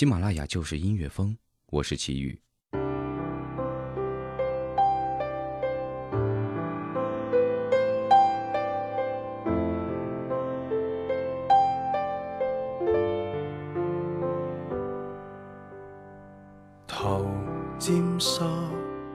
[0.00, 1.36] 喜马拉雅就是音乐风，
[1.66, 2.40] 我是齐宇。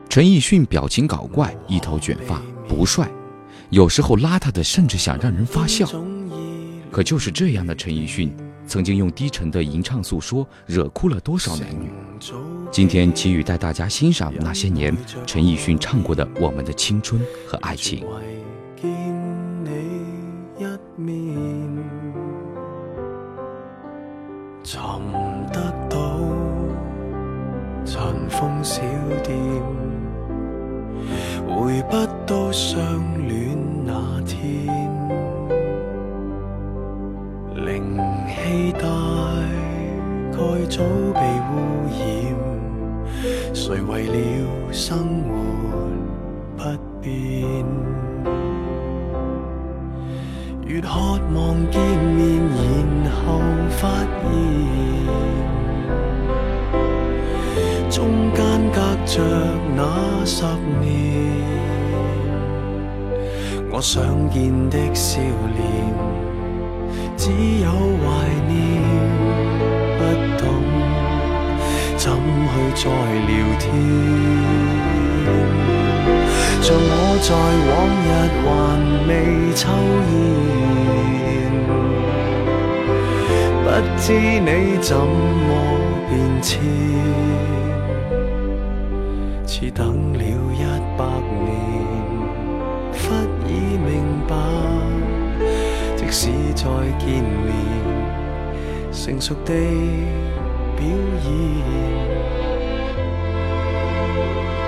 [0.08, 3.10] 陈奕迅表情搞怪，一头卷发，不帅，
[3.72, 5.88] 有时候邋遢的甚至想让人发笑。
[6.92, 8.32] 可就是这样的陈奕迅。
[8.68, 11.92] 曾经用低沉的吟唱诉说，惹哭了多少男女？
[12.72, 18.04] 今天齐宇带大家欣赏那些年陈奕迅唱过的我们的青春和爱情。
[24.64, 24.82] 寻
[25.54, 26.20] 得到
[27.86, 28.82] 尘封小
[29.24, 29.38] 店，
[31.48, 32.84] 回不到相
[44.88, 45.34] 生活
[46.56, 46.62] 不
[47.02, 47.10] 变？
[50.68, 50.90] 越渴
[51.34, 51.82] 望见
[52.14, 52.22] 面，
[53.04, 54.24] 然后发现
[57.90, 57.98] 中
[58.36, 58.40] 间
[58.72, 59.14] 隔着
[59.76, 59.82] 那
[60.24, 60.46] 十
[60.80, 60.86] 年，
[63.72, 65.20] 我想见的笑
[65.58, 65.66] 脸。
[67.18, 67.72] 只有
[68.04, 68.06] 怀
[68.48, 68.54] 念，
[69.98, 70.00] 不
[70.38, 70.44] 懂
[71.98, 72.04] 怎
[72.46, 72.86] 去再
[73.26, 74.35] 聊天。
[76.68, 76.82] 像我
[77.22, 77.30] 在
[77.70, 77.72] 往
[78.02, 78.10] 日
[78.42, 78.50] 还
[79.08, 79.10] 未
[79.54, 79.70] 抽
[80.10, 80.18] 烟，
[83.62, 83.66] 不
[84.02, 84.04] 知
[84.42, 84.50] 你
[84.82, 85.48] 怎么
[86.10, 86.12] 变
[86.42, 86.58] 迁，
[89.46, 89.78] 似等
[90.14, 90.64] 了一
[90.98, 91.06] 百
[91.46, 91.54] 年，
[92.94, 92.98] 忽
[93.48, 93.86] 已明
[94.28, 94.34] 白。
[95.96, 96.64] 即使再
[96.98, 97.06] 见
[97.46, 97.54] 面，
[98.92, 99.54] 成熟地
[100.76, 100.82] 表
[101.26, 101.30] 演。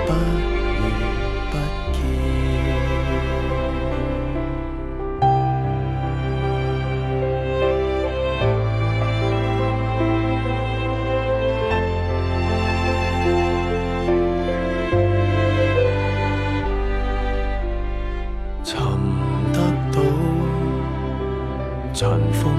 [0.06, 0.08] 不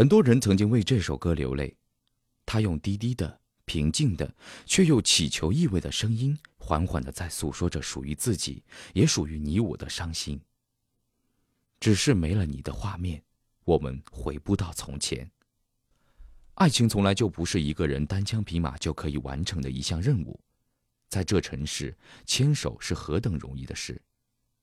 [0.00, 1.76] 很多人曾经为这首歌流泪，
[2.46, 8.64] 他用低低的、平静的，却又乞求意味的声音，缓缓的在诉说着属于自己，
[8.94, 10.40] 也属于你我的伤心。
[11.80, 13.22] 只是没了你的画面，
[13.64, 15.30] 我们回不到从前。
[16.54, 20.40] 爱情从来就不是一个人单枪匹马就可以完成的一项任务。
[21.10, 21.94] 在这城市，
[22.24, 24.00] 牵手是何等容易的事，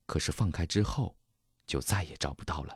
[0.08, 1.16] 可是放开之后，
[1.68, 2.76] 就再也找不到了。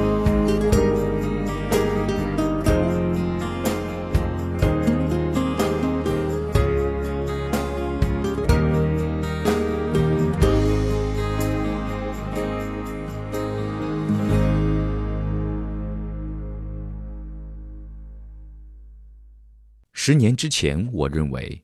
[20.03, 21.63] 十年之前，我认为，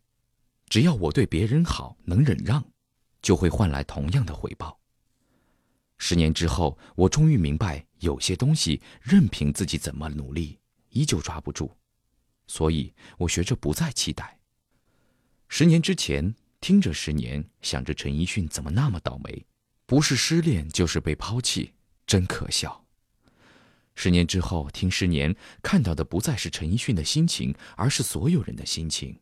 [0.69, 2.63] 只要我对别人好，能忍让，
[3.19, 4.79] 就会换来同样的回报。
[5.97, 11.71] 十年之后，我终于明白，有些东西任凭自己怎么努力，依旧抓不住，
[12.45, 14.39] 所以我学着不再期待。
[15.47, 19.47] 十年之前，听着十年，想着陈奕迅怎么那么倒霉，
[19.87, 21.73] 不是失恋就是被抛弃，
[22.05, 22.85] 真可笑。
[23.99, 29.19] 十年之后，听十年看到的不再是陈奕迅的心情，而是所有人的心情。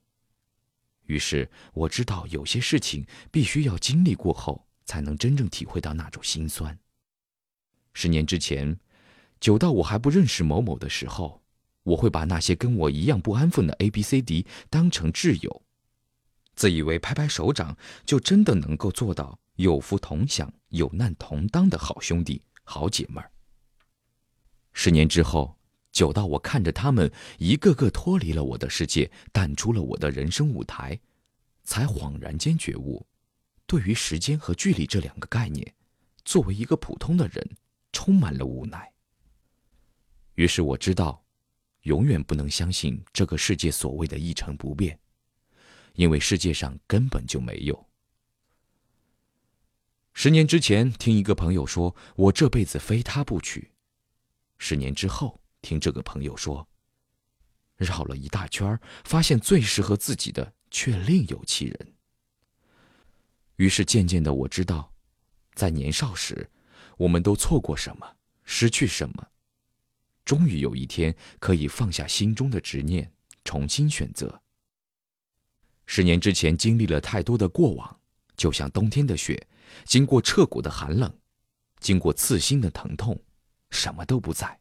[1.05, 6.77] 于是我知道，有些事情必须要经历过后，才能真正体会到那种心酸。
[7.94, 8.77] 十年之前，
[9.39, 11.41] 久到我还不认识某某的时候，
[11.84, 15.63] 我会把那些跟我一样不安分的 A、B、C、D 当成挚友，
[16.53, 23.32] 自以为拍拍手掌就真的能够做到有福同享、有难同当的好兄弟、好姐妹儿。
[24.77, 25.58] 十年之后，
[25.94, 31.00] 久到我看着他们一个个脱离了我的世界，淡出了我的人生舞台，
[31.63, 33.08] 才恍然间觉悟，
[33.65, 35.74] 对于时间和距离这两个概念，
[36.25, 37.58] 作为一个普通的人，
[37.94, 38.91] 充满了无奈。
[40.34, 41.24] 于是我知道，
[41.84, 45.00] 永远不能相信这个世界所谓的一成不变，
[45.94, 47.88] 因为世界上根本就没有。
[50.13, 53.72] 十年之前，听一个朋友说，我这辈子非他不娶。
[54.57, 56.67] 十年之后，听这个朋友说。
[57.77, 61.93] 绕了一大圈发现最适合自己的却另有其人。
[63.57, 64.93] 于是渐渐的，我知道，
[65.55, 66.50] 在年少时，
[66.95, 69.27] 我们都错过什么，失去什么，
[70.24, 73.12] 终于有一天可以放下心中的执念，
[73.43, 74.41] 重新选择。
[75.85, 78.00] 十年之前经历了太多的过往，
[78.38, 79.45] 就像冬天的雪，
[79.83, 81.13] 经过彻骨的寒冷，
[81.81, 83.21] 经过刺心的疼痛，
[83.75, 84.60] 什么都不在。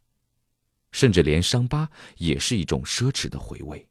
[0.93, 3.89] 甚至连伤疤也是一种奢侈的回味。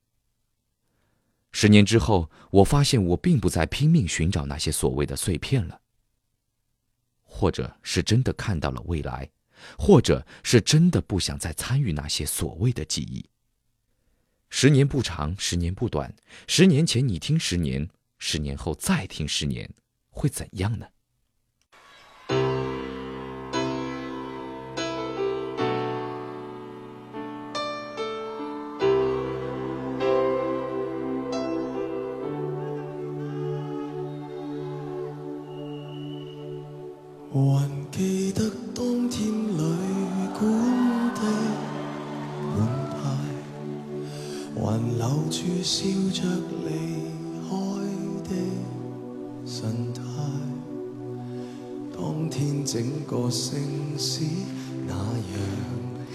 [1.51, 5.82] 十年之后，我发现我并不再拼命寻找那些所谓的碎片了，
[7.24, 9.30] 或者是真的看到了未来，
[9.77, 13.30] 或者是真的不想再参与那些所谓的记忆。
[14.50, 16.15] 十年不长，十年不短，
[16.48, 19.70] 十年前你听十年，十年后再听十年，
[20.10, 20.88] 会怎样呢？
[45.74, 46.22] 笑着
[46.68, 46.70] 离
[47.50, 47.50] 开
[48.30, 48.30] 的
[49.44, 50.01] 神态。
[51.92, 53.58] 当天整个城
[53.98, 54.22] 市
[54.86, 55.36] 那样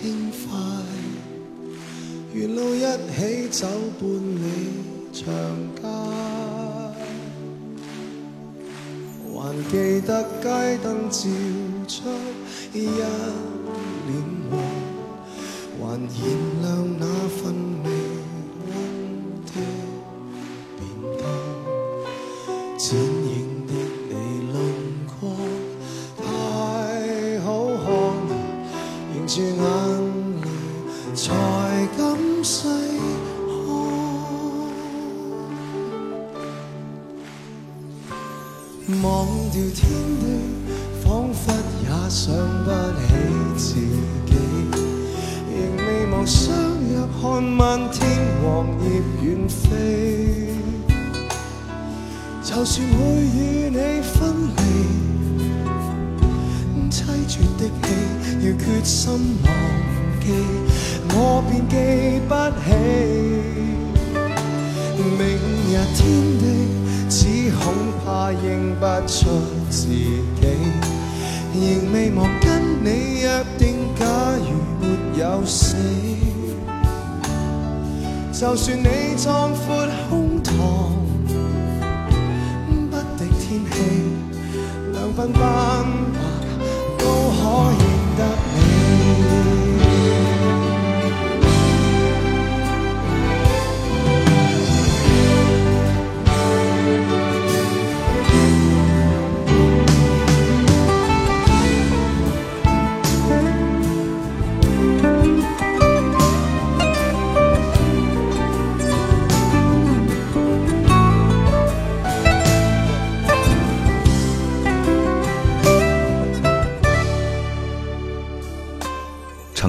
[0.00, 0.38] 轻快，
[2.32, 2.78] 沿路一
[3.10, 3.66] 起走
[3.98, 4.46] 半里
[5.12, 5.26] 长
[5.74, 5.82] 街。
[9.34, 9.72] 还记
[10.06, 10.46] 得街
[10.84, 11.18] 灯照
[11.88, 11.94] 出
[12.72, 12.96] 一脸
[14.48, 14.52] 黄，
[15.80, 16.16] 还燃
[16.62, 16.64] 亮
[17.00, 17.02] 那
[22.90, 23.17] to
[61.10, 61.74] 我便记
[62.28, 62.32] 不
[62.64, 62.66] 起。
[65.18, 65.20] 明
[65.70, 65.98] 日天
[66.38, 66.44] 地。
[67.10, 67.72] 只恐
[68.04, 69.30] 怕认不出
[69.70, 70.22] 自己，
[71.54, 72.46] 仍未忘跟
[72.84, 73.88] 你约定。
[73.98, 74.04] 假
[74.36, 74.84] 如没
[75.18, 75.74] 有死，
[78.30, 80.52] 就算你壮阔胸膛，
[82.90, 83.74] 不敌天气，
[84.92, 85.40] 两鬓斑白
[86.98, 87.74] 都可以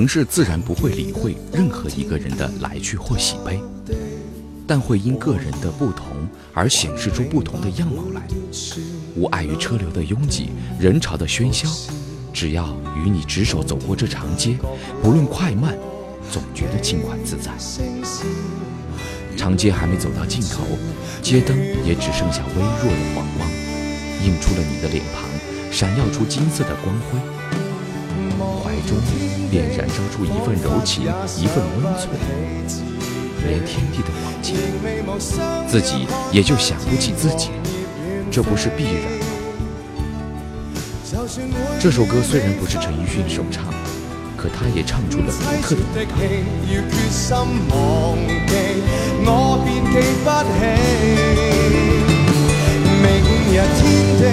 [0.09, 3.61] 市自然不会理会任何一个人的来去或喜悲，
[4.65, 6.07] 但会因个人的不同
[6.51, 8.23] 而显示出不同的样貌来。
[9.15, 10.49] 无碍于车流的拥挤、
[10.79, 11.69] 人潮的喧嚣，
[12.33, 14.57] 只要与你执手走过这长街，
[15.03, 15.77] 不论快慢，
[16.31, 17.51] 总觉得轻快自在。
[19.37, 20.63] 长街还没走到尽头，
[21.21, 23.47] 街灯也只剩下微弱的黄光，
[24.25, 27.38] 映出了你的脸庞，闪耀出金色的光辉。
[29.49, 31.03] 便燃烧出一份柔情，
[31.37, 32.09] 一份温存，
[33.47, 34.55] 连天地的往前，
[35.67, 37.49] 自己也就想不起自己，
[38.29, 39.25] 这不是必然吗？
[41.79, 43.65] 这首歌虽然不是陈奕迅首唱，
[44.37, 46.05] 可他也唱出了独特的味道。
[53.01, 53.07] 明
[53.49, 53.81] 日天
[54.19, 54.23] 地，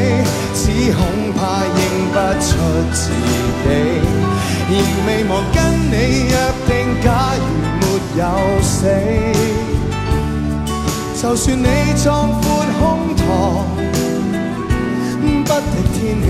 [0.54, 0.60] 只
[0.92, 0.98] 恐
[1.32, 1.78] 怕认
[2.12, 2.46] 不出
[2.92, 3.66] 自己，
[4.68, 4.72] 仍
[5.06, 5.56] 未忘跟
[5.90, 5.94] 你
[6.28, 6.34] 约
[6.66, 6.74] 定。
[7.02, 7.40] 假如
[7.78, 7.84] 没
[8.18, 8.22] 有
[8.62, 8.78] 死，
[11.22, 11.66] 就算你
[12.02, 12.04] 壮
[12.40, 12.44] 阔
[12.78, 12.80] 胸
[13.14, 13.22] 膛，
[15.44, 16.26] 不敌天气，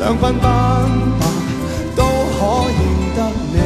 [0.00, 0.44] 两鬓斑
[1.20, 1.22] 白
[1.94, 2.80] 都可认
[3.14, 3.18] 得
[3.52, 3.56] 你。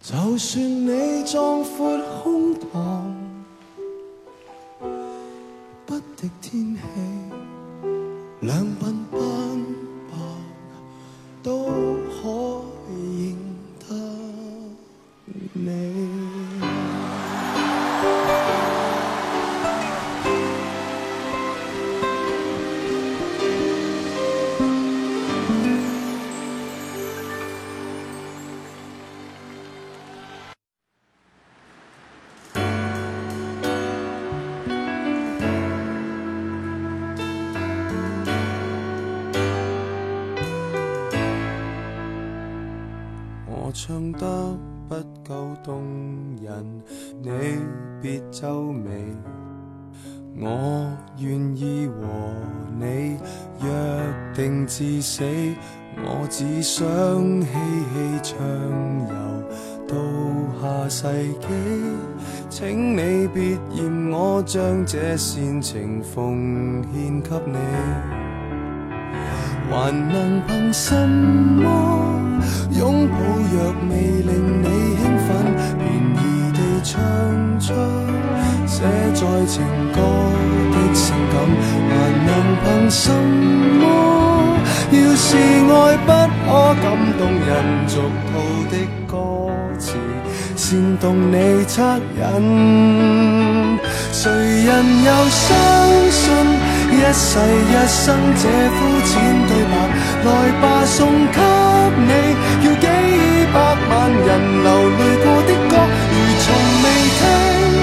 [0.00, 2.64] 就算你壮阔胸膛，
[6.26, 6.80] 的天气，
[8.40, 9.20] 两鬓斑
[10.10, 10.12] 白
[11.42, 11.68] 都
[12.10, 12.64] 可
[12.98, 13.36] 认
[13.78, 13.88] 得
[15.52, 15.95] 你。
[43.86, 45.80] 唱得不够动
[46.42, 46.82] 人，
[47.22, 47.30] 你
[48.02, 48.90] 别皱眉。
[50.40, 52.02] 我愿意和
[52.80, 53.16] 你
[53.62, 53.70] 约
[54.34, 55.22] 定至死，
[55.98, 56.84] 我只想
[57.42, 57.46] 嬉
[57.92, 58.36] 戏畅
[59.08, 59.14] 游
[59.86, 59.94] 到
[60.60, 61.46] 下世纪。
[62.50, 68.25] 请你别嫌我将这煽情奉献给你。
[69.70, 71.64] 还能凭什么
[72.70, 73.16] 拥抱？
[73.52, 73.54] 若
[73.88, 73.92] 未
[74.22, 74.30] 令
[74.62, 74.64] 你
[74.96, 75.28] 兴奋，
[75.78, 75.84] 便
[76.16, 76.20] 宜
[76.52, 76.92] 地唱
[77.58, 77.64] 出
[78.66, 78.74] 写
[79.14, 79.54] 在情
[79.92, 79.96] 歌
[80.72, 81.34] 的性感。
[81.88, 81.92] 还
[82.26, 82.28] 能
[82.62, 83.00] 凭什
[83.80, 83.82] 么？
[84.90, 86.08] 要是爱不
[86.44, 86.46] 可
[86.82, 86.84] 感
[87.18, 87.48] 动人，
[87.88, 87.92] 俗
[88.28, 88.32] 套
[88.70, 88.74] 的
[89.06, 89.14] 歌
[89.78, 89.84] 词
[90.56, 91.34] 煽动你
[91.66, 91.76] 恻
[92.18, 92.20] 隐，
[94.12, 94.70] 谁人
[95.04, 95.44] 又相
[96.10, 96.65] 信？
[96.96, 98.04] 一世一生
[98.40, 98.42] 这
[98.74, 99.12] 肤浅
[99.46, 99.72] 对白，
[100.24, 100.28] 来
[100.60, 100.98] 吧送
[101.30, 101.38] 给
[102.08, 102.10] 你，
[102.64, 102.84] 要几
[103.52, 103.56] 百
[103.88, 104.28] 万人
[104.64, 105.72] 流泪过的歌，
[106.10, 106.44] 如从
[106.82, 106.84] 未
[107.18, 107.20] 听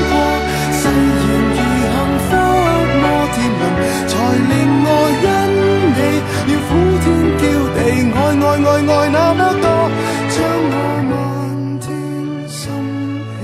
[0.10, 0.14] 过。
[0.76, 2.30] 誓言如幸福
[3.02, 3.62] 摩天轮，
[4.10, 4.12] 才
[4.50, 4.52] 令
[4.84, 4.88] 我
[5.24, 5.26] 因
[5.96, 6.00] 你
[6.50, 6.70] 要苦
[7.04, 7.06] 天
[7.40, 7.44] 叫
[7.76, 7.80] 地，
[8.16, 9.66] 爱爱爱爱那么多，
[10.30, 10.36] 将
[10.74, 10.76] 我
[11.10, 11.12] 漫
[11.80, 11.86] 天
[12.50, 12.62] 心
[13.40, 13.42] 血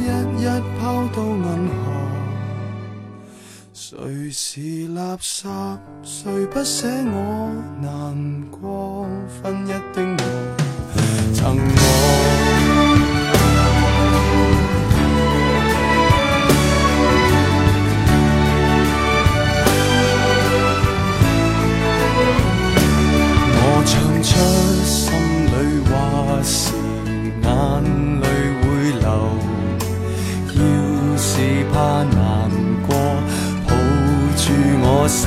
[0.00, 0.02] 一
[0.42, 0.44] 一
[0.80, 0.80] 抛
[1.14, 1.74] 到银河。
[3.72, 3.86] 谁
[4.30, 5.46] 是垃圾？
[6.02, 9.06] 谁不舍我难过？
[9.40, 10.08] 分一丁
[11.54, 11.75] 目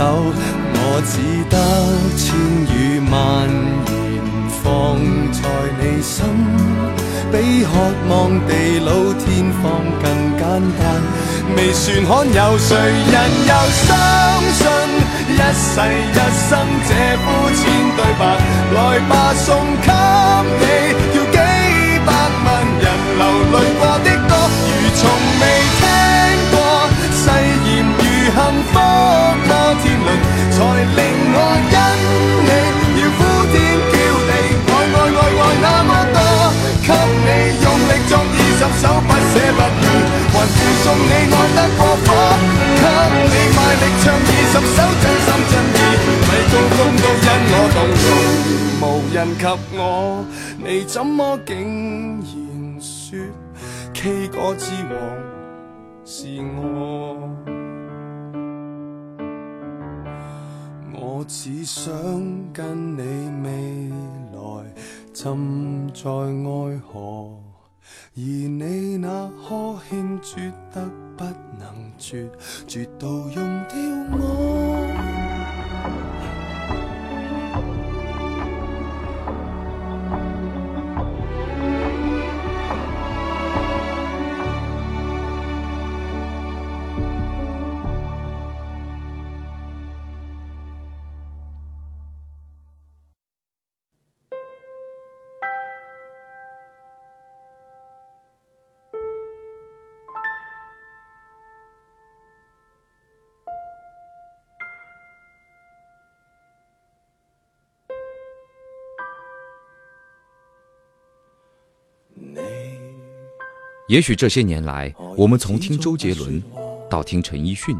[0.01, 1.55] 我只得
[2.15, 2.25] 千
[2.71, 2.73] 语
[3.11, 3.13] 万
[3.91, 3.91] 言
[4.63, 4.63] 放
[5.33, 5.43] 在
[5.79, 6.23] 你心，
[7.31, 7.35] 比
[7.65, 7.69] 渴
[8.07, 9.27] 望地老天
[9.61, 9.63] 荒
[10.01, 10.07] 更
[10.37, 10.41] 简
[10.79, 10.81] 单。
[11.57, 13.87] 未算罕有，谁人又相
[14.55, 14.61] 信
[15.35, 15.71] 一世
[16.15, 16.49] 一生
[16.87, 17.59] 这肤浅
[17.97, 18.21] 对白？
[18.75, 18.77] 来
[19.09, 19.47] 吧，送
[19.81, 19.91] 给
[20.61, 20.63] 你，
[21.17, 21.35] 要几
[22.05, 22.09] 百
[22.45, 22.47] 万
[22.79, 23.55] 人流泪
[38.79, 39.85] 手不捨不棄，
[40.31, 42.07] 還附送你愛得过火，
[42.79, 42.83] 給
[43.27, 45.77] 你卖力唱二十首真心真意，
[46.23, 48.09] 米高峰都因我動容，
[48.81, 49.43] 無人及
[49.77, 49.79] 我，
[50.63, 51.51] 你怎麼竟
[52.21, 52.27] 然
[52.79, 52.87] 說
[53.93, 54.95] K 歌之王
[56.05, 56.15] 是
[56.55, 56.57] 我？
[61.01, 61.91] 我只想
[62.53, 63.01] 跟你
[63.43, 63.49] 未
[64.33, 64.39] 來
[65.13, 67.29] 浸在愛河，
[68.15, 71.23] 而你那呵欠绝得不
[71.57, 72.29] 能绝，
[72.67, 73.77] 绝到用掉
[74.11, 75.18] 我。
[113.89, 116.41] 也许这些年来，我们从听周杰伦
[116.87, 117.75] 到听陈奕迅，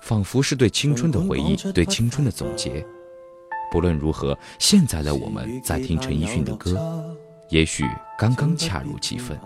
[0.00, 2.84] 仿佛是对青春的回忆，对青春的总结。
[3.70, 7.16] 不论如何，现在的我们在听陈奕迅的歌，
[7.48, 7.84] 也许
[8.18, 9.38] 刚刚恰如其分。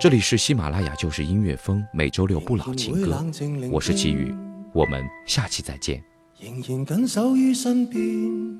[0.00, 3.24] 这里是喜马拉雅就是音乐风，每周六不老情歌，
[3.70, 4.34] 我是齐宇，
[4.72, 6.02] 我们下期再见。
[6.40, 8.58] 仍然緊守於身邊，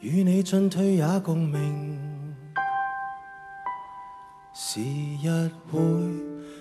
[0.00, 2.21] 與你进退也共鳴。
[4.54, 4.82] 時
[5.22, 5.80] 日會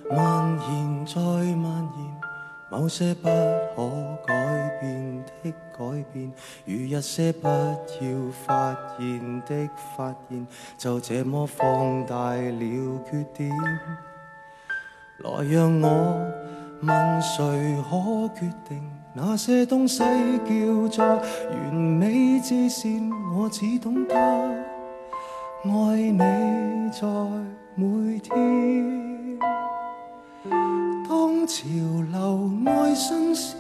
[0.10, 1.22] 蔓延再
[1.58, 1.66] 蔓
[1.98, 2.22] 延，
[2.70, 3.28] 某些不
[3.76, 6.32] 可改变的改变，
[6.64, 13.52] 如一些不要发现的发现，就这么放大了缺点。
[15.20, 16.32] 来让我
[16.84, 27.08] 问谁可决定，那些东西叫做完美至善，我只懂得爱你在
[27.82, 29.40] 每天。
[31.10, 31.66] 当潮
[32.12, 33.58] 流爱新鲜，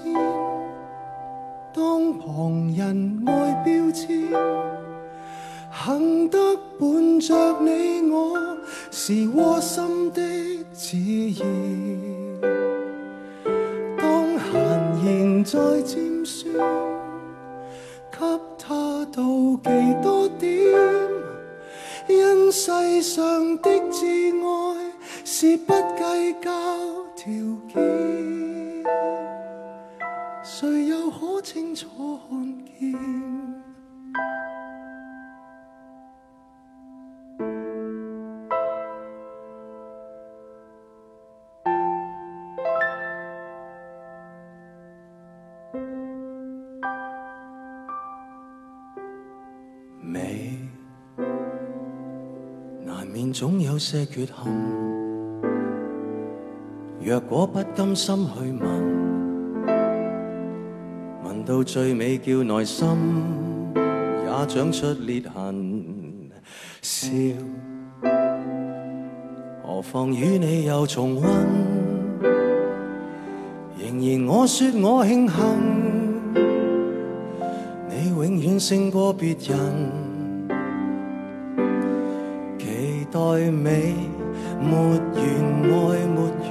[1.73, 4.27] 当旁人爱标签，
[5.71, 6.38] 行得
[6.79, 8.38] 伴着你我，
[8.91, 10.21] 是窝心的
[10.71, 10.95] 自
[11.39, 11.41] 然。
[13.97, 16.53] 当闲言再尖酸，
[18.12, 18.19] 给
[18.60, 19.69] 他妒忌
[20.03, 20.51] 多点，
[22.31, 24.91] 因世上的挚爱
[25.25, 26.49] 是不计较
[27.13, 27.27] 条
[27.67, 28.83] 件，
[30.41, 31.89] 谁又可清楚
[32.29, 32.97] 看见？
[49.99, 50.50] 美
[53.31, 54.35] 总有些缺陷，
[57.03, 58.69] 若果不甘心去问，
[61.23, 62.87] 问到最尾叫内心
[63.95, 65.83] 也长出裂痕。
[66.81, 67.09] 笑，
[69.63, 71.23] 何妨与你又重温？
[73.77, 75.37] 仍然我说我庆幸。
[77.89, 79.59] 你永遠勝過別人，
[83.12, 83.19] 待
[83.52, 83.93] 美
[84.62, 85.19] 没完
[85.63, 85.76] 爱
[86.08, 86.50] 没完，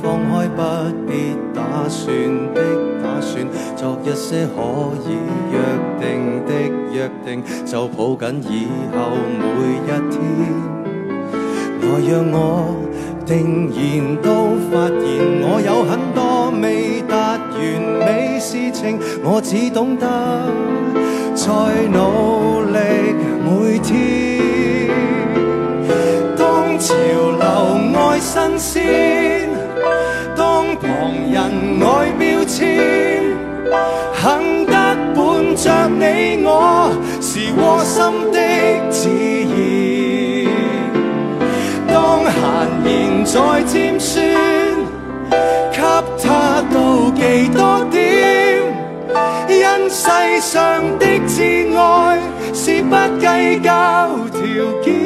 [0.00, 0.62] 放开不
[1.08, 2.06] 必打算
[2.54, 2.56] 的
[3.02, 4.56] 打算，作一些可
[5.04, 5.18] 以
[5.50, 5.58] 约
[5.98, 6.06] 定
[6.46, 6.50] 的
[6.92, 8.96] 约定，就抱紧以后
[9.40, 9.42] 每
[9.82, 10.14] 一天。
[11.80, 12.36] 來讓我
[13.26, 13.76] 定然
[14.22, 15.02] 都发现，
[15.42, 17.58] 我有很多未达完
[18.06, 20.06] 美事情，我只懂得
[21.34, 21.44] 再
[21.88, 22.78] 努力
[23.42, 24.17] 每天。
[26.88, 27.44] 潮流
[28.00, 28.80] 爱新鲜，
[30.34, 30.88] 当旁
[31.30, 31.36] 人
[31.82, 33.36] 爱标签，
[34.14, 34.72] 幸得
[35.14, 38.38] 伴着你我，是窝心的
[38.88, 39.10] 自
[39.50, 39.52] 然。
[41.92, 42.40] 当闲
[42.86, 44.16] 言再尖酸，
[45.70, 45.76] 给
[46.24, 47.20] 他妒忌
[47.50, 48.64] 多点，
[49.46, 50.08] 因世
[50.40, 52.18] 上的摯愛
[52.54, 53.68] 是不计较
[54.32, 54.40] 条
[54.82, 54.97] 件。